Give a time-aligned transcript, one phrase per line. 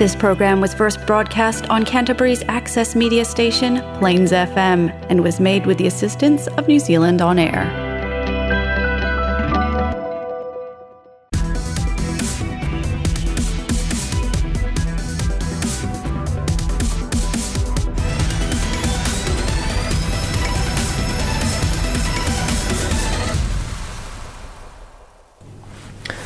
[0.00, 5.66] This program was first broadcast on Canterbury's access media station, Plains FM, and was made
[5.66, 7.66] with the assistance of New Zealand On Air.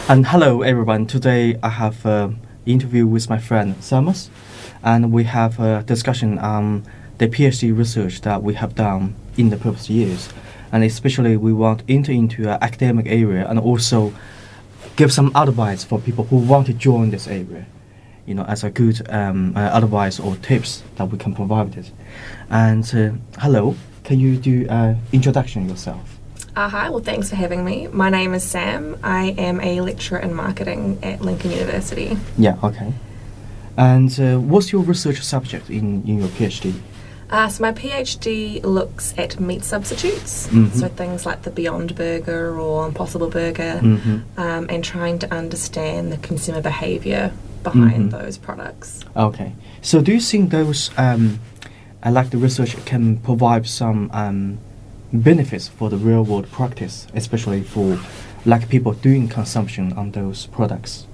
[0.08, 1.06] And hello everyone.
[1.06, 4.28] Today I have an interview with my friend Samus,
[4.82, 6.84] and we have a discussion on
[7.18, 10.28] the PhD research that we have done in the previous years,
[10.72, 14.12] and especially we want to enter into an academic area and also
[14.96, 17.66] give some advice for people who want to join this area.
[18.26, 21.90] You know, as a good um, uh, advice or tips that we can provide it.
[22.48, 26.18] And uh, hello, can you do an introduction yourself?
[26.56, 27.88] Uh, hi, well, thanks for having me.
[27.88, 28.96] My name is Sam.
[29.02, 32.16] I am a lecturer in marketing at Lincoln University.
[32.38, 32.92] Yeah, okay.
[33.76, 36.74] And uh, what's your research subject in, in your PhD?
[37.28, 40.72] Uh, so, my PhD looks at meat substitutes, Mhm.
[40.74, 44.22] so things like the Beyond Burger or Impossible Burger, Mhm.
[44.36, 47.32] um, and trying to understand the consumer behaviour
[47.64, 48.18] behind Mhm.
[48.22, 49.00] those products.
[49.16, 49.54] Okay.
[49.82, 51.40] So do you think those, um,
[52.08, 54.58] like the research, can provide some um,
[55.24, 57.98] benefits for the real world practice, especially for
[58.44, 61.06] like people doing consumption on those products?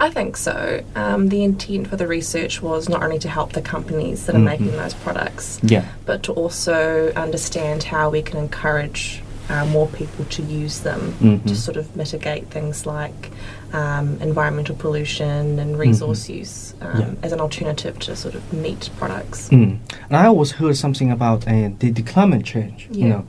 [0.00, 0.82] I think so.
[0.94, 4.38] Um, the intent for the research was not only to help the companies that are
[4.38, 4.44] Mhm.
[4.44, 5.84] making those products, Yeah.
[6.06, 11.46] but to also understand how we can encourage uh, more people to use them Mhm.
[11.46, 13.30] to sort of mitigate things like
[13.72, 17.00] um, environmental pollution and resource use um, Mm-hmm.
[17.00, 17.06] Yeah.
[17.22, 19.48] as an alternative to sort of meat products.
[19.50, 19.76] Mm.
[20.08, 22.88] And I always heard something about uh, the, the climate change.
[22.90, 23.24] You know,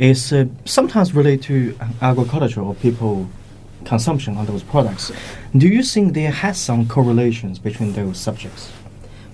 [0.00, 3.28] is uh, sometimes related to agriculture or people
[3.84, 5.12] consumption on those products.
[5.56, 8.72] Do you think there has some correlations between those subjects?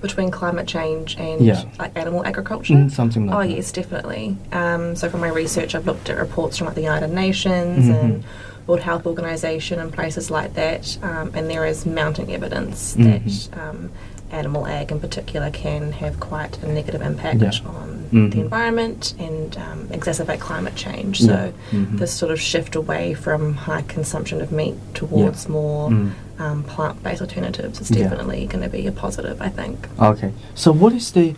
[0.02, 1.62] Between climate change and Yeah.
[1.78, 2.74] like animal agriculture.
[2.74, 3.56] Mm, something like Oh that.
[3.56, 4.36] yes, definitely.
[4.52, 8.00] Um, so from my research, I've looked at reports from like the United Nations Mhm.
[8.04, 8.24] and
[8.66, 13.04] World Health Organization and places like that, um, and there is mounting evidence Mhm.
[13.52, 13.90] that um,
[14.32, 17.50] animal ag in particular can have quite a negative impact Yeah.
[17.64, 18.30] on Mhm.
[18.32, 21.20] the environment and um, exacerbate climate change.
[21.20, 21.26] Yeah.
[21.26, 21.98] So Mhm.
[21.98, 26.10] this sort of shift away from high consumption of meat towards more Mm.
[26.38, 28.04] um, plant-based alternatives is Yeah.
[28.04, 29.88] definitely going to be a positive, I think.
[30.00, 30.30] Okay.
[30.54, 31.34] So what is the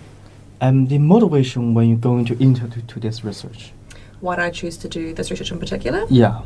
[0.61, 3.73] um, the motivation when you're going to enter to, to this research?
[4.21, 6.03] Why did I choose to do this research in particular?
[6.11, 6.41] Yeah.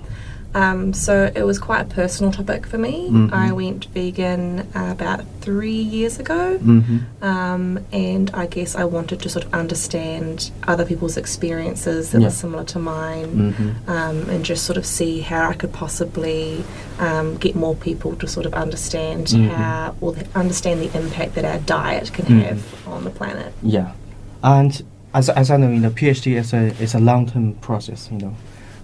[0.54, 3.08] Um, so it was quite a personal topic for me.
[3.10, 3.32] Mhm.
[3.32, 6.98] I went vegan uh, about three years ago, Mm-hmm.
[7.24, 12.26] um, and I guess I wanted to sort of understand other people's experiences that Yeah.
[12.26, 13.90] were similar to mine, Mm-hmm.
[13.90, 16.64] um, and just sort of see how I could possibly
[16.98, 19.48] um, get more people to sort of understand Mhm.
[19.48, 22.42] how, or the, understand the impact that our diet can Mhm.
[22.44, 23.52] have on the planet.
[23.62, 23.92] Yeah.
[24.42, 24.82] And
[25.14, 28.08] as, as I know, you know, PhD is a is a long term process.
[28.12, 28.34] You know,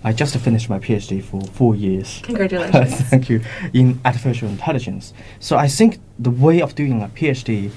[0.05, 2.21] I just finished my PhD for four years.
[2.23, 2.95] Congratulations.
[3.11, 3.41] Thank you
[3.73, 5.13] in artificial intelligence.
[5.41, 7.71] So I think the way of doing a PhD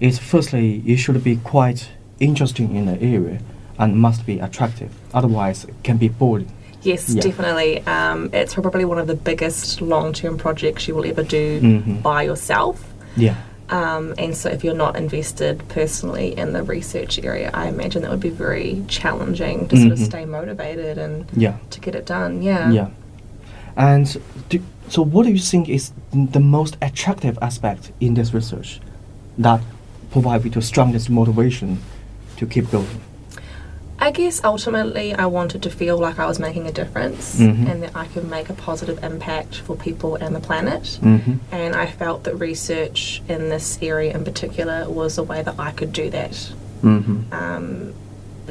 [0.00, 1.88] is firstly you should be quite
[2.20, 3.40] interesting in the area
[3.78, 4.90] and must be attractive.
[5.14, 6.50] Otherwise, it can be boring.
[6.82, 7.22] Yes, Yeah.
[7.22, 7.84] definitely.
[7.86, 12.02] Um, it's probably one of the biggest long term projects you will ever do Mhm.
[12.02, 12.92] by yourself.
[13.16, 13.34] Yeah.
[13.70, 18.10] Um, and so, if you're not invested personally in the research area, I imagine that
[18.10, 20.04] would be very challenging to sort of Mhm.
[20.04, 21.54] stay motivated and Yeah.
[21.70, 22.42] to get it done.
[22.42, 22.70] Yeah.
[22.70, 22.88] Yeah.
[23.76, 24.16] And
[24.48, 28.80] do, so, what do you think is the most attractive aspect in this research
[29.36, 29.60] that
[30.10, 31.78] provides you the strongest motivation
[32.38, 32.88] to keep going?
[34.00, 37.68] I guess ultimately, I wanted to feel like I was making a difference Mhm.
[37.70, 40.98] and that I could make a positive impact for people and the planet.
[41.02, 41.32] Mm-hmm.
[41.52, 45.72] And I felt that research in this area in particular was a way that I
[45.72, 46.50] could do that.
[46.84, 47.16] Mm-hmm.
[47.32, 47.92] um,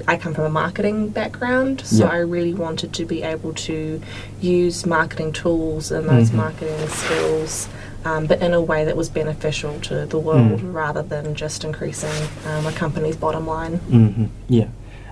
[0.07, 2.11] I come from a marketing background, so Yeah.
[2.11, 3.99] I really wanted to be able to
[4.39, 6.35] use marketing tools and those Mhm.
[6.35, 7.67] marketing skills,
[8.05, 10.73] um, but in a way that was beneficial to the world Mm.
[10.73, 12.11] rather than just increasing
[12.47, 13.79] um, a company's bottom line.
[13.89, 14.25] Mm-hmm.
[14.49, 14.65] Yeah.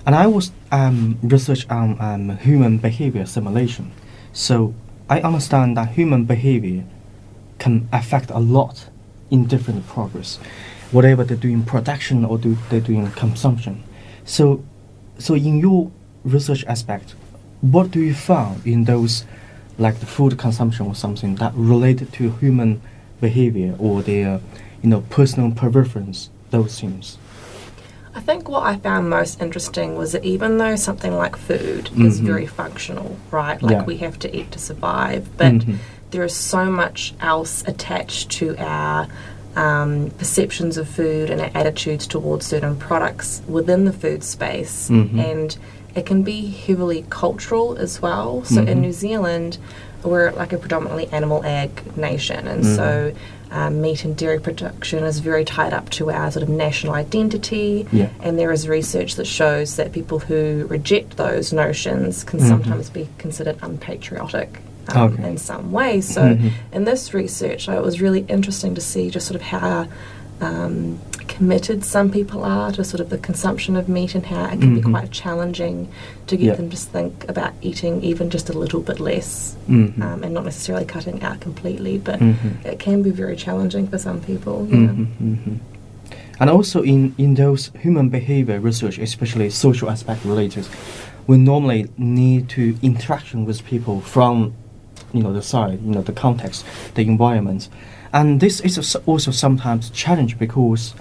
[0.06, 3.90] And I was um, research on um, human behavior simulation.
[4.32, 4.72] So
[5.10, 6.84] I understand that human behavior
[7.58, 8.88] can affect a lot
[9.32, 10.38] in different progress,
[10.92, 13.82] whatever they do in production or do they do in consumption.
[14.24, 14.64] So,
[15.18, 15.90] so in your
[16.22, 17.16] research aspect,
[17.60, 19.24] what do you found in those,
[19.76, 22.80] like the food consumption or something that related to human
[23.20, 24.40] behavior or their,
[24.82, 27.18] you know, personal preference, those things?
[28.16, 32.18] I think what I found most interesting was that even though something like food is
[32.20, 32.24] Mhm.
[32.24, 33.62] very functional, right?
[33.62, 33.84] Like Yeah.
[33.84, 35.74] we have to eat to survive, but Mhm.
[36.12, 39.06] there is so much else attached to our
[39.58, 44.88] um, perceptions of food and our attitudes towards certain products within the food space.
[44.90, 45.18] Mhm.
[45.18, 45.56] And
[45.94, 48.42] it can be heavily cultural as well.
[48.44, 48.80] So in Mhm.
[48.82, 49.56] New Zealand,
[50.04, 53.12] we're like a predominantly animal ag nation, and so
[53.50, 57.86] um, meat and dairy production is very tied up to our sort of national identity.
[57.92, 58.08] Yeah.
[58.20, 62.48] And there is research that shows that people who reject those notions can Mhm.
[62.48, 65.28] sometimes be considered unpatriotic um, Okay.
[65.30, 66.00] in some way.
[66.00, 66.50] So, Mhm.
[66.72, 69.88] in this research, it was really interesting to see just sort of how
[70.40, 70.98] um,
[71.28, 74.74] committed some people are to sort of the consumption of meat and how it can
[74.74, 74.90] be Mhm.
[74.90, 75.88] quite challenging
[76.28, 76.54] to get Yeah.
[76.54, 80.00] them to think about eating even just a little bit less Mhm.
[80.00, 82.64] um, and not necessarily cutting out completely, but Mhm.
[82.64, 84.66] it can be very challenging for some people.
[84.70, 84.76] Yeah.
[84.76, 85.56] Mhm, mhm.
[86.38, 90.66] And also in, in those human behavior research, especially social aspect related,
[91.26, 94.52] we normally need to interaction with people from
[95.12, 97.68] you know the side, you know the context, the environment,
[98.12, 100.94] and this is also sometimes challenge because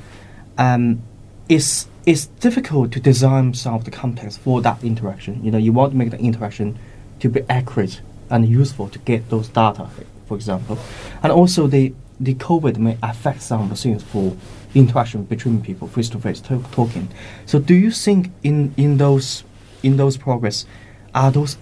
[0.57, 1.01] um,
[1.49, 5.43] it's it's difficult to design some of the context for that interaction.
[5.43, 6.77] You know, you want to make the interaction
[7.19, 9.89] to be accurate and useful to get those data,
[10.27, 10.77] for example,
[11.23, 14.37] and also the the COVID may affect some of the things for
[14.73, 17.09] interaction between people, face to face talking.
[17.45, 19.43] So, do you think in in those
[19.83, 20.65] in those progress
[21.13, 21.57] are those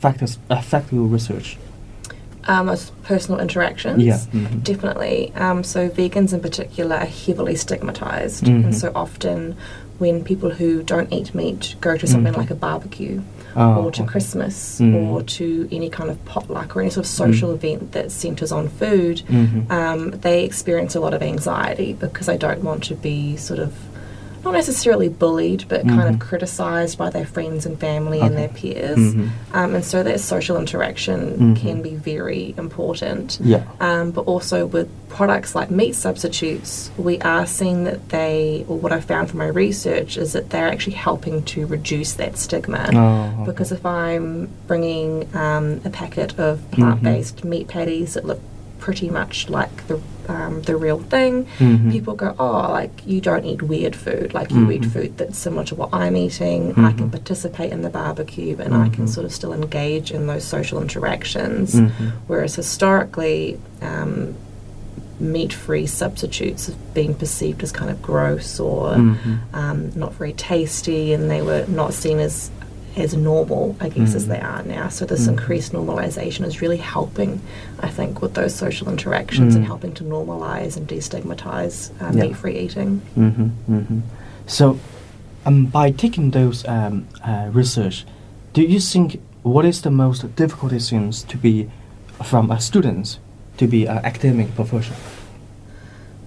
[0.00, 1.58] factors affect your research?
[2.48, 4.02] Um, as personal interactions.
[4.02, 4.62] Yeah, mhm.
[4.62, 5.32] Definitely.
[5.34, 8.64] Um, so vegans in particular are heavily stigmatized, Mhm.
[8.64, 9.56] and so often
[9.98, 12.36] when people who don't eat meat go to something Mhm.
[12.36, 13.22] like a barbecue
[13.56, 14.10] Oh, or to okay.
[14.12, 14.94] Christmas Mm.
[15.10, 17.54] or to any kind of potluck or any sort of social Mm.
[17.54, 19.70] event that centres on food, Mhm.
[19.72, 23.72] um, they experience a lot of anxiety because they don't want to be sort of
[24.46, 26.14] not necessarily bullied, but kind Mhm.
[26.14, 28.96] of criticised by their friends and family and their peers.
[28.98, 29.28] Mhm.
[29.52, 31.56] Um, and so that social interaction Mhm.
[31.56, 33.38] can be very important.
[33.42, 33.62] Yeah.
[33.80, 38.92] Um, but also with products like meat substitutes, we are seeing that they, or what
[38.92, 42.88] I found from my research, is that they're actually helping to reduce that stigma.
[42.94, 43.46] Oh, okay.
[43.50, 46.82] Because if I'm bringing um, a packet of Mm-hmm.
[46.82, 48.40] plant based meat patties that look
[48.78, 51.90] pretty much like the um, the real thing, Mhm.
[51.92, 54.90] people go, oh, like you don't eat weird food, like you eat Mhm.
[54.92, 56.72] food that's similar to what I'm eating.
[56.76, 57.12] I can Mhm.
[57.12, 59.08] participate in the barbecue and I can Mhm.
[59.08, 61.74] sort of still engage in those social interactions.
[61.74, 61.90] Mhm.
[62.26, 64.34] Whereas historically, um,
[65.18, 68.92] meat free substitutes have been perceived as kind of gross or
[69.54, 72.50] um, not very tasty, and they were not seen as
[72.96, 74.28] as normal, I guess, as Mhm.
[74.28, 74.88] they are now.
[74.88, 75.32] So this Mhm.
[75.32, 77.40] increased normalization is really helping,
[77.80, 79.68] I think, with those social interactions and Mm.
[79.68, 82.24] helping to normalize and destigmatize uh, Yeah.
[82.24, 83.00] meat-free eating.
[83.14, 84.00] hmm hmm
[84.46, 84.78] So,
[85.44, 88.06] um, by taking those um, uh, research,
[88.54, 91.68] do you think what is the most difficult things to be
[92.22, 93.18] from a student
[93.58, 94.98] to be an academic professional?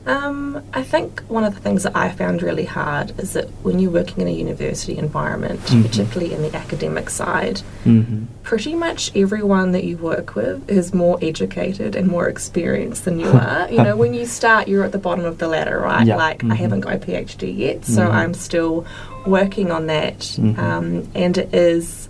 [0.10, 3.78] Um, I think one of the things that I found really hard is that when
[3.78, 5.84] you're working in a university environment, Mhm.
[5.84, 8.24] particularly in the academic side, Mm-hmm.
[8.42, 13.28] pretty much everyone that you work with is more educated and more experienced than you
[13.30, 13.68] are.
[13.70, 16.08] You know, when you start, you're at the bottom of the ladder, right?
[16.08, 16.16] Yeah.
[16.16, 16.56] Like, I Mhm.
[16.56, 18.12] haven't got a PhD yet, so Mhm.
[18.14, 18.86] I'm still
[19.28, 20.20] working on that.
[20.22, 20.58] Mhm.
[20.58, 22.10] Um, and it is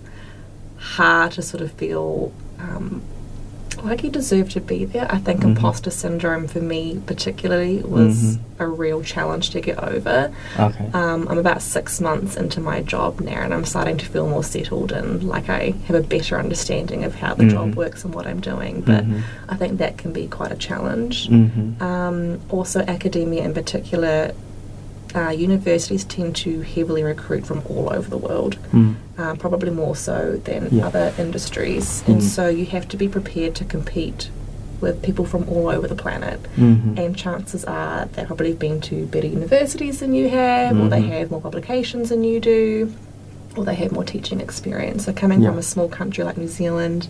[0.78, 3.02] hard to sort of feel um,
[3.84, 5.06] like you deserve to be there.
[5.10, 5.44] I think Mhm.
[5.56, 8.38] imposter syndrome for me, particularly, was Mhm.
[8.58, 10.30] a real challenge to get over.
[10.58, 10.86] Okay.
[10.92, 14.44] Um, I'm about six months into my job now, and I'm starting to feel more
[14.44, 17.76] settled and like I have a better understanding of how the job Mhm.
[17.76, 18.82] works and what I'm doing.
[18.84, 19.22] But Mhm.
[19.48, 21.28] I think that can be quite a challenge.
[21.28, 21.82] Mm-hmm.
[21.82, 24.32] Um, also, academia in particular,
[25.14, 28.56] uh, universities tend to heavily recruit from all over the world.
[28.72, 28.94] Mm.
[29.18, 30.86] Um, probably more so than Yeah.
[30.86, 32.22] other industries, and Mm.
[32.22, 34.30] so you have to be prepared to compete
[34.80, 36.96] with people from all over the planet Mm-hmm.
[36.98, 41.02] and chances are they probably have been to better universities than you have, or they
[41.02, 41.08] Mhm.
[41.10, 42.90] have more publications than you do,
[43.56, 45.04] or they have more teaching experience.
[45.04, 45.50] So, coming Yeah.
[45.50, 47.08] from a small country like New Zealand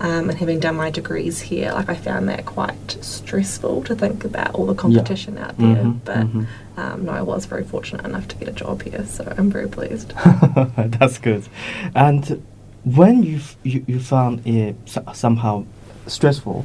[0.00, 4.24] um, and having done my degrees here, like I found that quite stressful to think
[4.24, 5.84] about all the competition out there.
[5.84, 6.46] Mhm, But mhm.
[6.76, 9.68] um, no, I was very fortunate enough to get a job here, so I'm very
[9.68, 10.12] pleased.
[10.76, 11.48] That's good.
[11.94, 12.42] And
[12.84, 14.76] when you you, you found it
[15.14, 15.64] somehow
[16.06, 16.64] stressful,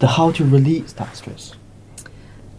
[0.00, 1.54] the how to release that stress?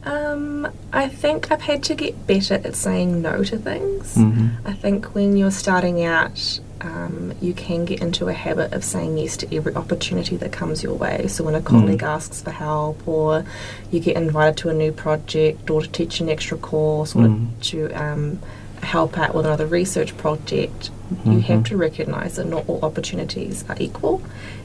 [0.06, 4.16] Um, I think I've had to get better at saying no to things.
[4.16, 4.50] Mhm.
[4.66, 9.18] I think when you're starting out, um, you can get into a habit of saying
[9.18, 11.28] yes to every opportunity that comes your way.
[11.30, 12.08] So when a colleague Mm.
[12.16, 13.46] asks for help, or
[13.92, 17.48] you get invited to a new project, or to teach an extra course, or Mm.
[17.62, 18.40] to um,
[18.84, 20.90] help out with another research project,
[21.26, 24.22] you have to recognise that not all opportunities are equal,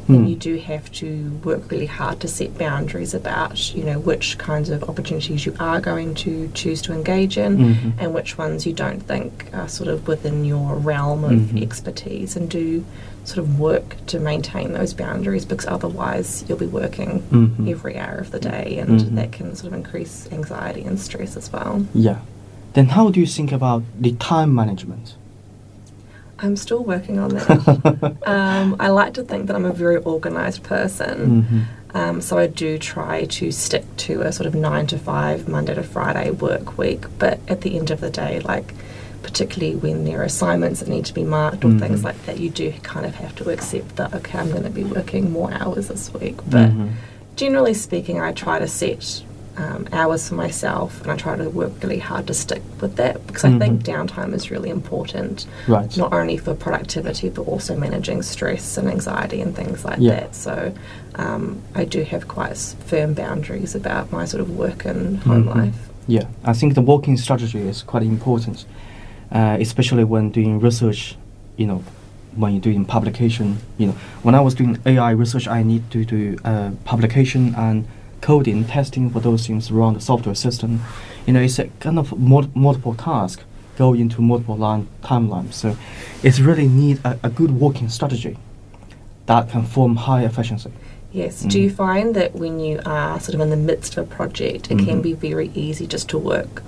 [0.08, 0.14] Mm.
[0.16, 4.38] and you do have to work really hard to set boundaries about you know which
[4.38, 7.92] kinds of opportunities you are going to choose to engage in, Mhm.
[7.98, 11.62] and which ones you don't think are sort of within your realm of Mhm.
[11.62, 12.84] expertise, and do
[13.24, 17.68] sort of work to maintain those boundaries because otherwise you'll be working Mhm.
[17.68, 21.52] every hour of the day, and that can sort of increase anxiety and stress as
[21.52, 21.84] well.
[21.92, 22.16] Yeah.
[22.78, 25.16] Then how do you think about the time management?
[26.38, 28.16] I'm still working on that.
[28.24, 31.42] um, I like to think that I'm a very organised person.
[31.42, 31.96] Mhm.
[32.00, 35.74] Um, so I do try to stick to a sort of nine to five, Monday
[35.74, 37.06] to Friday work week.
[37.18, 38.72] But at the end of the day, like
[39.24, 42.04] particularly when there are assignments that need to be marked or things Mhm.
[42.04, 44.84] like that, you do kind of have to accept that okay, I'm going to be
[44.84, 46.36] working more hours this week.
[46.48, 46.90] But Mhm.
[47.34, 49.24] generally speaking, I try to set
[49.58, 53.26] um, hours for myself, and I try to work really hard to stick with that
[53.26, 53.92] because I think Mhm.
[54.08, 55.94] downtime is really important Right.
[55.96, 60.14] not only for productivity but also managing stress and anxiety and things like Yeah.
[60.20, 60.34] that.
[60.34, 60.72] So
[61.16, 61.42] um,
[61.74, 65.54] I do have quite firm boundaries about my sort of work and home Mhm.
[65.56, 65.88] life.
[66.06, 68.64] Yeah, I think the working strategy is quite important,
[69.32, 71.16] uh, especially when doing research.
[71.56, 71.82] You know,
[72.36, 73.56] when you're doing publication.
[73.78, 77.84] You know, when I was doing AI research, I need to do uh, publication and
[78.20, 80.80] coding, testing for those things around the software system.
[81.26, 83.42] You know, it's a kind of mul- multiple task
[83.76, 85.54] go into multiple line timelines.
[85.54, 85.76] So,
[86.22, 88.36] it's really need a, a good working strategy
[89.26, 90.72] that can form high efficiency.
[91.12, 91.44] Yes.
[91.44, 91.50] Mm.
[91.50, 94.70] Do you find that when you are sort of in the midst of a project,
[94.70, 95.02] it can Mhm.
[95.02, 96.62] be very easy just to work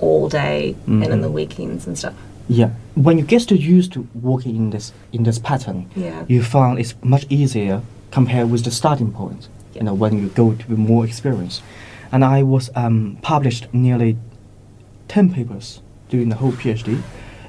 [0.00, 1.32] all day and in the Mhm.
[1.32, 2.14] weekends and stuff?
[2.48, 6.22] Yeah, when you get to used to working in this in this pattern, Yeah.
[6.28, 9.48] you find it's much easier compared with the starting point.
[9.76, 11.62] You know, when you go to be more experienced.
[12.12, 14.16] And I was um, published nearly
[15.08, 17.02] ten papers during the whole PhD,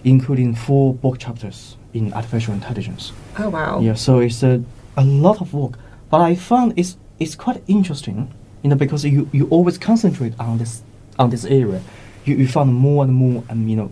[0.04, 3.12] including four book chapters in artificial intelligence.
[3.40, 3.80] Oh wow.
[3.80, 4.64] Yeah, so it's a,
[4.96, 5.80] a lot of work.
[6.10, 10.58] But I found it's it's quite interesting, you know, because you, you always concentrate on
[10.58, 10.82] this
[11.18, 11.82] on this area.
[12.26, 13.92] You, you found more and more um, you know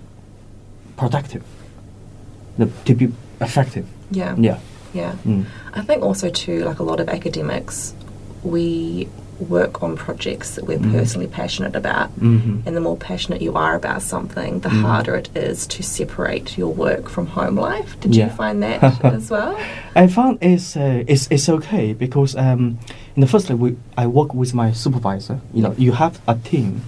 [0.98, 1.44] productive.
[2.58, 3.12] The, to be
[3.42, 3.86] effective.
[4.12, 4.36] Yeah.
[4.38, 4.60] Yeah.
[4.94, 5.16] Yeah.
[5.26, 5.46] Mm.
[5.74, 7.94] I think also too, like a lot of academics,
[8.46, 9.08] we
[9.50, 10.94] work on projects that we're Mhm.
[10.94, 12.10] personally passionate about.
[12.22, 12.62] Mhm.
[12.66, 14.82] And the more passionate you are about something, the Mhm.
[14.82, 17.98] harder it is to separate your work from home life.
[18.00, 18.26] Did Yeah.
[18.26, 19.58] you find that as well?
[19.94, 22.78] I found it's, uh, it's, it's okay because um,
[23.16, 25.38] in the first place, we, I work with my supervisor.
[25.54, 26.82] You know, you have a team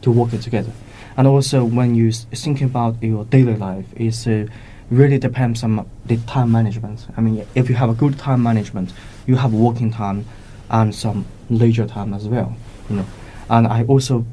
[0.00, 0.72] to work together.
[1.16, 2.10] And also when you
[2.44, 4.46] thinking about your daily life, it's uh,
[4.90, 7.06] really depends on the time management.
[7.16, 8.92] I mean, if you have a good time management,
[9.28, 10.24] you have working time
[10.72, 12.56] and some leisure time as well.
[12.90, 13.06] You know,
[13.50, 14.24] and I also,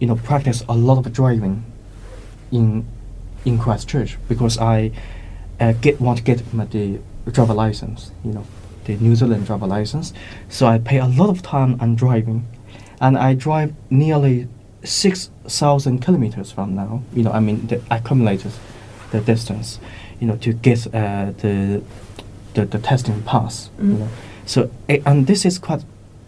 [0.00, 1.64] you know, practice a lot of driving
[2.50, 2.84] in
[3.44, 4.90] in Christchurch because I
[5.60, 6.98] uh, get want to get my the
[7.30, 8.44] driver license, you know,
[8.84, 10.12] the New Zealand driver license.
[10.48, 12.46] So I pay a lot of time on driving,
[13.00, 14.48] and I drive nearly
[14.84, 17.02] six thousand kilometers from now.
[17.12, 18.52] You know, I mean, the accumulated
[19.10, 19.78] the distance,
[20.20, 21.82] you know, to get uh, the,
[22.54, 23.70] the the testing pass.
[23.78, 23.98] You Mhm.
[23.98, 24.08] know,
[24.48, 24.58] so
[25.06, 25.82] and this is quite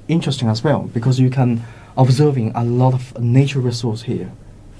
[0.08, 1.62] interesting as well because you can
[1.96, 4.30] observing a lot of nature resource here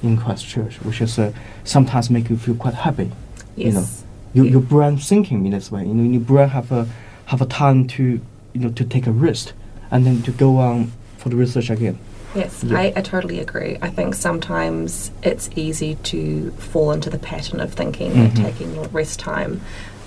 [0.02, 1.32] in Christchurch, which is uh,
[1.64, 3.11] sometimes make you feel quite happy.
[3.56, 4.04] You know, Yes.
[4.32, 4.52] your, Yeah.
[4.52, 5.82] your brain thinking in this way.
[5.87, 6.87] You know, your brain have a
[7.26, 8.02] have a time to
[8.54, 9.52] you know to take a rest
[9.90, 11.97] and then to go on for the research again.
[12.35, 12.78] Yes, Yeah.
[12.78, 13.76] I, I totally agree.
[13.82, 18.44] I think sometimes it's easy to fall into the pattern of thinking that Mhm.
[18.47, 19.61] taking your rest time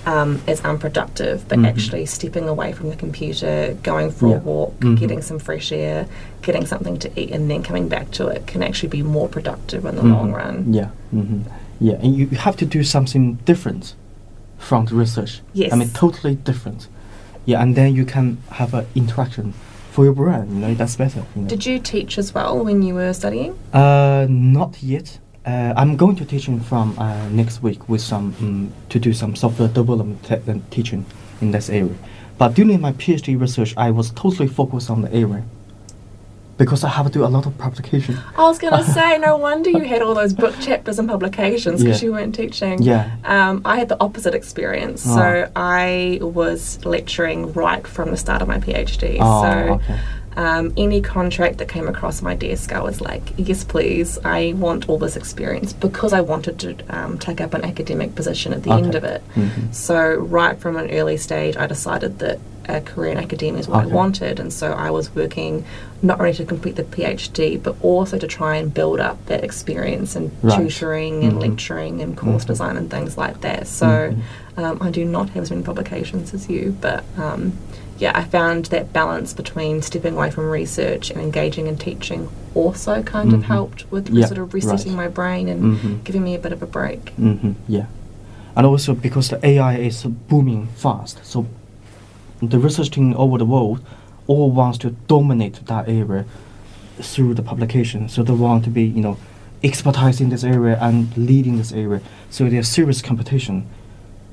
[0.06, 1.66] um, is unproductive, but Mhm.
[1.68, 4.36] actually stepping away from the computer, going for Yeah.
[4.36, 4.98] a walk, Mhm.
[4.98, 6.06] getting some fresh air,
[6.42, 9.84] getting something to eat, and then coming back to it can actually be more productive
[9.86, 10.12] in the Mhm.
[10.12, 10.66] long run.
[10.72, 11.40] Yeah, hmm
[11.80, 13.94] yeah, and you, have to do something different
[14.58, 15.40] from the research.
[15.52, 16.88] Yes, I mean, totally different.
[17.46, 19.52] Yeah, and then you can have an interaction
[19.90, 20.46] for your brain.
[20.50, 21.22] You know, that's better.
[21.36, 21.48] You know.
[21.48, 23.54] Did you teach as well when you were studying?
[23.72, 25.18] Uh, not yet.
[25.46, 29.36] Uh, I'm going to teaching from uh, next week with some um, to do some
[29.36, 31.04] software development te- teaching
[31.40, 31.94] in this area.
[32.38, 35.44] But during my PhD research, I was totally focused on the area
[36.56, 38.16] because I have to do a lot of publication.
[38.38, 41.82] I was going to say, no wonder you had all those book chapters and publications
[41.82, 42.06] because Yeah.
[42.06, 42.80] you weren't teaching.
[42.82, 43.10] Yeah.
[43.24, 45.04] Um, I had the opposite experience.
[45.06, 45.16] Oh.
[45.16, 49.18] So I was lecturing right from the start of my PhD.
[49.20, 50.00] Oh, so okay.
[50.36, 54.18] Um, any contract that came across my desk, I was like, yes, please.
[54.24, 58.52] I want all this experience because I wanted to um, take up an academic position
[58.52, 59.22] at the end of it.
[59.36, 59.72] Mhm.
[59.74, 63.84] So right from an early stage, I decided that a career in academia is what
[63.84, 63.92] Okay.
[63.92, 65.64] I wanted, and so I was working
[66.00, 70.16] not only to complete the PhD, but also to try and build up that experience
[70.16, 70.58] in Right.
[70.58, 71.40] tutoring and Mhm.
[71.42, 72.46] lecturing and course Mhm.
[72.48, 73.66] design and things like that.
[73.68, 74.16] So Mhm.
[74.56, 77.52] um, I do not have as many publications as you, but um,
[77.98, 83.02] yeah, I found that balance between stepping away from research and engaging in teaching also
[83.02, 83.44] kind of Mhm.
[83.44, 85.04] helped with Yeah, sort of resetting right.
[85.04, 86.04] my brain and Mhm.
[86.04, 87.10] giving me a bit of a break.
[87.16, 87.86] hmm yeah.
[88.56, 91.46] And also because the AI is booming fast, so
[92.42, 93.80] the research team over the world
[94.26, 96.24] all wants to dominate that area
[97.00, 98.08] through the publication.
[98.08, 99.16] So they want to be, you know,
[99.62, 102.00] expertise in this area and leading this area.
[102.30, 103.64] So there's serious competition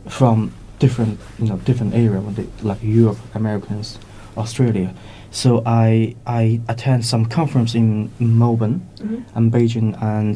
[0.07, 0.51] from
[0.81, 3.97] different, you know, different area, when they, like Europe, Americans,
[4.35, 4.89] Australia.
[5.29, 9.23] So I I attend some conference in Melbourne Mhm.
[9.35, 10.35] and Beijing and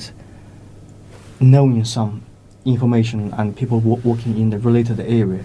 [1.39, 2.21] knowing some
[2.65, 5.43] information and people wo- working in the related area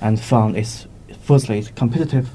[0.00, 0.86] and found it's
[1.22, 2.26] firstly it's competitive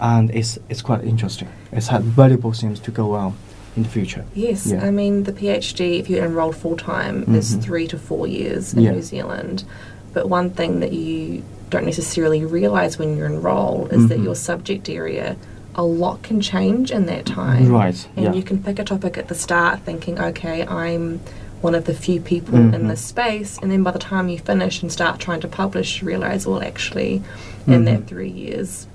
[0.00, 1.48] and it's it's quite interesting.
[1.72, 3.32] It's had valuable things to go on
[3.76, 4.24] in the future.
[4.34, 4.86] Yes, Yeah.
[4.88, 7.62] I mean the PhD, if you're enrolled full time, is Mhm.
[7.66, 8.92] three to four years in Yeah.
[8.92, 9.64] New Zealand.
[10.12, 14.24] But one thing that you don't necessarily realise when you're enrolled is that Mhm.
[14.24, 15.36] your subject area,
[15.74, 17.68] a lot can change in that time.
[17.70, 18.32] Right, And yeah.
[18.34, 21.20] you can pick a topic at the start thinking, okay, I'm
[21.62, 22.88] one of the few people in Mhm.
[22.88, 26.08] this space, and then by the time you finish and start trying to publish, you
[26.08, 27.22] realise, well, actually,
[27.66, 28.06] in that Mhm.
[28.06, 28.86] three years,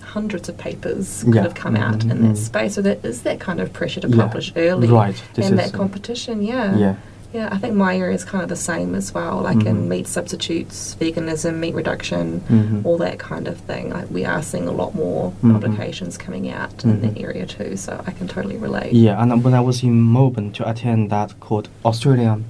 [0.00, 1.42] hundreds of papers could Yeah.
[1.42, 2.36] have come out Mhm, in that mhm.
[2.36, 2.74] space.
[2.74, 4.22] So there is that kind of pressure to Yeah.
[4.22, 6.42] publish early, Right, this and that competition.
[6.42, 6.94] Yeah, Yeah.
[7.34, 7.48] Yeah.
[7.50, 9.88] I think my area is kind of the same as well, like in Mhm.
[9.88, 12.84] meat substitutes, veganism, meat reduction, Mhm.
[12.86, 13.90] all that kind of thing.
[13.90, 15.52] Like we are seeing a lot more Mhm.
[15.52, 17.22] publications coming out in that Mhm.
[17.24, 17.76] area too.
[17.76, 18.92] So I can totally relate.
[18.92, 22.44] Yeah, and when I was in Melbourne to attend that called Australian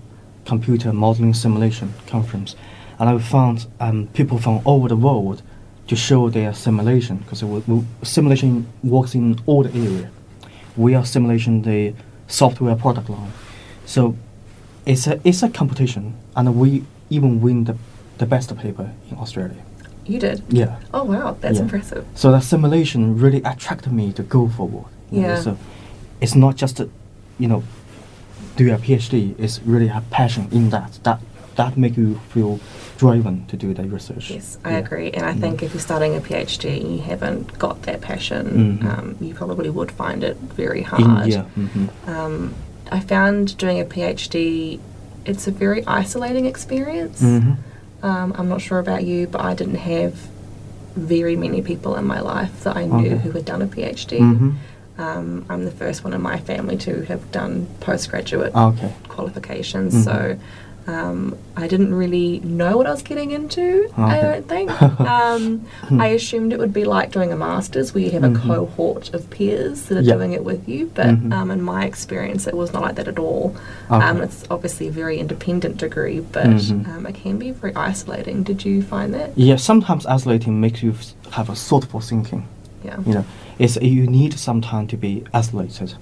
[0.45, 2.55] Computer Modeling Simulation Conference,
[2.99, 5.41] and I found um, people from all over the world
[5.89, 7.43] to show their simulation because
[8.03, 10.09] simulation works in all the area.
[10.77, 11.95] We are simulation the
[12.27, 13.33] software product line,
[13.87, 14.15] so
[14.87, 17.77] it's a it's a competition, and we even win the
[18.19, 19.63] the best paper in Australia.
[20.07, 20.43] You did.
[20.49, 20.77] Yeah.
[20.93, 21.63] Oh wow, that's Yeah.
[21.63, 22.05] impressive.
[22.15, 24.85] So that simulation really attracted me to go forward.
[25.11, 25.41] you know, Yeah.
[25.41, 25.57] So
[26.21, 26.89] it's not just, a,
[27.39, 27.63] you know,
[28.57, 29.35] do a PhD.
[29.39, 30.99] It's really have passion in that.
[31.05, 31.21] That
[31.57, 32.59] that make you feel
[32.99, 34.31] driven to do that research.
[34.31, 34.79] Yes, I Yeah.
[34.79, 35.11] agree.
[35.13, 35.41] And I Mm.
[35.41, 38.45] think if you're starting a PhD and you haven't got that passion,
[38.83, 38.85] Mhm.
[38.99, 41.29] um, you probably would find it very In, hard.
[41.29, 41.43] yeah.
[41.55, 42.55] hmm Um,
[42.91, 44.79] I found doing a PhD,
[45.25, 47.21] it's a very isolating experience.
[47.21, 47.53] hmm
[48.03, 50.15] Um, I'm not sure about you, but I didn't have
[50.95, 53.19] very many people in my life that I knew Okay.
[53.19, 54.19] who had done a PhD.
[54.19, 54.51] hmm
[54.97, 58.93] Um, I'm the first one in my family to have done postgraduate Okay.
[59.09, 60.05] qualifications, Mhm.
[60.05, 60.37] so
[60.87, 63.91] um, I didn't really know what I was getting into.
[63.97, 64.71] I don't think.
[65.01, 65.65] um,
[65.99, 68.43] I assumed it would be like doing a master's, where you have a Mhm.
[68.43, 70.15] cohort of peers that are Yeah.
[70.15, 70.91] doing it with you.
[70.95, 71.33] But Mhm.
[71.33, 73.55] um, in my experience, it was not like that at all.
[73.89, 74.25] Um, Okay.
[74.25, 76.89] it's obviously a very independent degree, but Mhm.
[76.95, 78.43] um, it can be very isolating.
[78.43, 79.31] Did you find that?
[79.37, 79.57] Yeah.
[79.57, 80.95] Sometimes isolating makes you
[81.31, 82.45] have a thoughtful thinking.
[82.85, 82.97] Yeah.
[83.07, 83.25] You know,
[83.59, 85.95] it's you need some time to be isolated.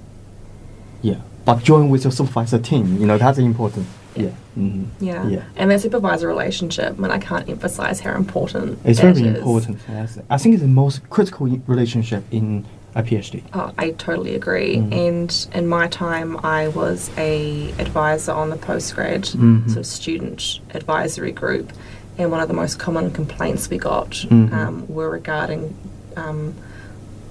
[1.03, 1.17] Yeah.
[1.45, 2.97] But join with your supervisor team.
[3.01, 3.87] You know that's important.
[4.15, 4.23] Yeah.
[4.25, 4.31] Yeah.
[4.55, 5.27] hmm Yeah.
[5.29, 5.45] Yeah.
[5.57, 9.21] And that supervisor relationship, I mean, I can't emphasize how important It's very is.
[9.21, 9.79] important.
[9.89, 10.19] Yes.
[10.31, 13.43] I think it's the most critical relationship in a PhD.
[13.55, 14.77] Oh, I totally agree.
[14.77, 14.93] Mm.
[15.09, 19.67] And in my time, I was a advisor on the postgrad Mhm.
[19.67, 21.73] sort of student advisory group,
[22.19, 24.53] and one of the most common complaints we got Mhm.
[24.53, 25.75] um, were regarding
[26.15, 26.53] um,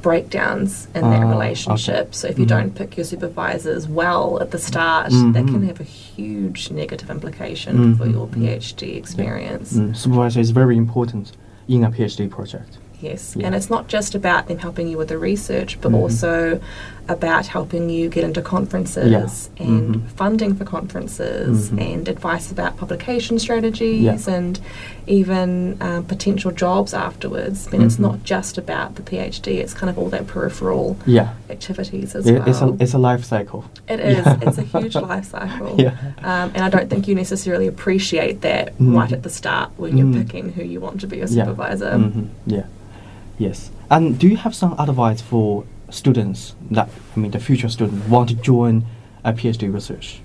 [0.01, 1.95] breakdowns in that Ah, relationship.
[1.95, 2.07] okay.
[2.11, 2.49] So if you Mhm.
[2.49, 5.67] don't pick your supervisors well at the start, that can Mhm.
[5.67, 8.27] have a huge negative implication for Mhm, your.
[8.27, 9.73] PhD experience.
[9.73, 11.31] Mm, supervisor is very important
[11.67, 12.77] in a PhD project.
[13.01, 13.47] Yes, Yeah.
[13.47, 15.95] and it's not just about them helping you with the research, but Mhm.
[15.95, 16.59] also
[17.09, 19.11] about helping you get into conferences
[19.57, 19.65] Yeah.
[19.65, 20.01] and Mhm.
[20.15, 21.81] funding for conferences Mhm.
[21.93, 24.33] and advice about publication strategies Yeah.
[24.33, 24.59] and
[25.07, 27.69] even um, potential jobs afterwards.
[27.71, 27.99] Mean, it's Mhm.
[28.01, 31.29] not just about the PhD; it's kind of all that peripheral Yeah.
[31.49, 32.47] activities as It- well.
[32.47, 33.65] It's a it's a life cycle.
[33.89, 34.25] It is.
[34.41, 35.75] It's a huge life cycle.
[35.77, 35.91] Yeah.
[36.23, 40.07] Um, and I don't think you necessarily appreciate that right at the start when you're
[40.07, 40.17] Mm.
[40.21, 41.91] picking who you want to be your supervisor.
[41.93, 42.63] Mhm, Yeah.
[43.41, 43.71] Yes.
[43.89, 48.29] And do you have some advice for students that I mean the future students want
[48.29, 48.85] to join
[49.23, 50.21] a PhD research?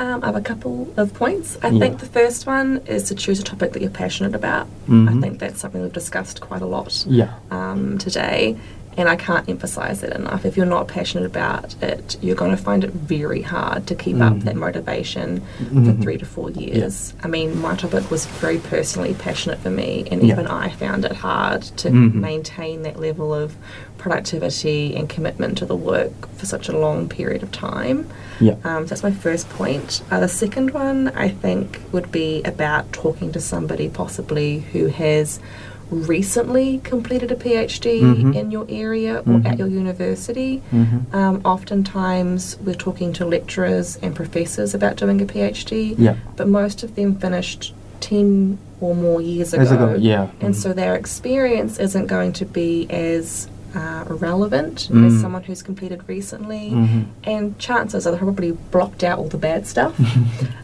[0.00, 1.58] Um, I have a couple of points.
[1.62, 1.78] I Yeah.
[1.80, 4.66] think the first one is to choose a topic that you're passionate about.
[4.88, 5.20] I Mhm.
[5.20, 7.30] think that's something we've discussed quite a lot Yeah.
[7.50, 8.56] um, today.
[8.98, 10.44] And I can't emphasize it enough.
[10.44, 14.20] If you're not passionate about it, you're going to find it very hard to keep
[14.20, 14.42] up Mhm.
[14.44, 16.02] that motivation for Mhm.
[16.02, 17.14] three to four years.
[17.22, 20.32] I mean, my topic was very personally passionate for me, and Yeah.
[20.32, 22.14] even I found it hard to Mhm.
[22.14, 23.54] maintain that level of
[23.98, 28.04] productivity and commitment to the work for such a long period of time.
[28.40, 28.54] Yeah.
[28.64, 30.02] Um, so that's my first point.
[30.10, 35.38] Uh, the second one, I think, would be about talking to somebody possibly who has
[35.90, 38.34] recently completed a PhD Mhm.
[38.34, 39.46] in your area or Mhm.
[39.46, 40.62] at your university.
[40.72, 41.14] Mhm.
[41.14, 46.14] Um, oftentimes, we're talking to lecturers and professors about doing a PhD, Yeah.
[46.36, 49.64] but most of them finished 10 or more years ago.
[49.64, 50.28] Ago, yeah.
[50.40, 50.58] And Mhm.
[50.58, 55.06] so their experience isn't going to be as uh, relevant Mm.
[55.06, 56.70] as someone who's completed recently.
[56.70, 57.04] Mhm.
[57.24, 59.94] And chances are they probably blocked out all the bad stuff.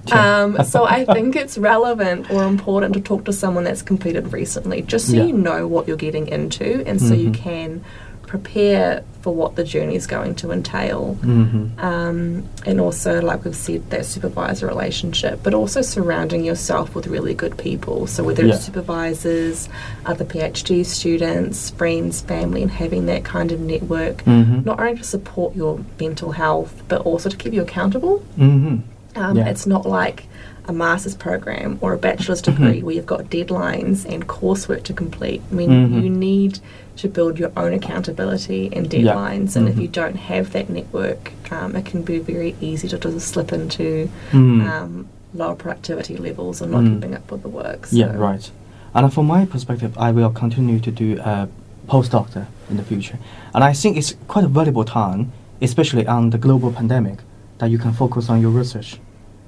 [0.13, 4.83] Um, so I think it's relevant or important to talk to someone that's completed recently,
[4.83, 5.25] just so Yeah.
[5.25, 7.35] you know what you're getting into and so you Mhm.
[7.35, 7.81] can
[8.27, 11.17] prepare for what the journey is going to entail.
[11.23, 11.83] Mhm.
[11.83, 17.33] Um, and also, like we've said, that supervisor relationship, but also surrounding yourself with really
[17.33, 18.07] good people.
[18.07, 18.53] So, whether Yeah.
[18.57, 19.71] it's supervisors,
[20.05, 24.67] other PhD students, friends, family, and having that kind of network, Mhm.
[24.67, 28.23] not only to support your mental health, but also to keep you accountable.
[28.39, 28.81] Mhm.
[29.17, 29.49] Um, Yeah.
[29.49, 30.27] It's not like
[30.67, 35.43] a master's program or a bachelor's degree where you've got deadlines and coursework to complete.
[35.51, 36.03] I mean, Mhm.
[36.03, 36.59] you need
[36.97, 39.83] to build your own accountability and deadlines, and if Mhm.
[39.83, 44.09] you don't have that network, um, it can be very easy to just slip into
[44.33, 44.71] Mm.
[44.71, 46.95] um, lower productivity levels and not Mm.
[46.95, 47.87] keeping up with the work.
[47.87, 47.97] So.
[47.97, 48.49] Yeah, right.
[48.95, 51.49] And from my perspective, I will continue to do a
[51.89, 53.19] postdoctor in the future.
[53.53, 57.19] And I think it's quite a valuable time, especially on the global pandemic,
[57.59, 59.01] that you can focus on your research.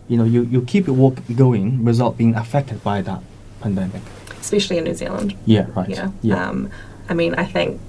[0.09, 3.21] You know, you, you keep your work going without being affected by that
[3.61, 4.03] pandemic.
[4.41, 5.35] Especially in New Zealand.
[5.47, 5.89] Yeah, right.
[5.89, 6.11] Yeah.
[6.23, 6.49] Yeah.
[6.49, 6.71] Um,
[7.09, 7.81] I mean, I think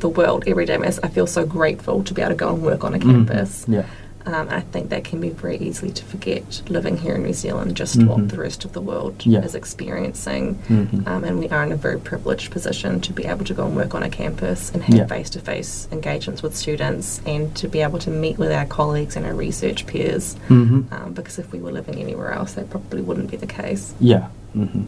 [0.00, 2.84] the world every day, I feel so grateful to be able to go and work
[2.84, 3.26] on a Mhm.
[3.26, 3.64] campus.
[3.68, 3.86] Yeah.
[4.24, 7.74] Um, I think that can be very easily to forget living here in New Zealand,
[7.76, 8.06] just Mhm.
[8.06, 9.40] what the rest of the world Yeah.
[9.42, 10.58] is experiencing.
[10.68, 11.06] Mhm.
[11.08, 13.74] Um, and we are in a very privileged position to be able to go and
[13.74, 17.80] work on a campus and have face to face engagements with students and to be
[17.82, 20.36] able to meet with our colleagues and our research peers.
[20.48, 20.84] Mhm.
[20.92, 23.92] Um, because if we were living anywhere else, that probably wouldn't be the case.
[24.00, 24.26] Yeah.
[24.52, 24.82] hmm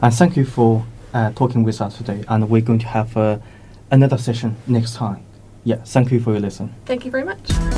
[0.00, 2.22] And thank you for uh, talking with us today.
[2.28, 3.38] And we're going to have uh,
[3.90, 5.18] another session next time.
[5.64, 5.76] Yeah.
[5.84, 6.70] Thank you for your listen.
[6.86, 7.77] Thank you very much.